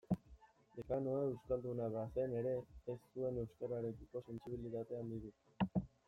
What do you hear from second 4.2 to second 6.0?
sentsibilitate handirik.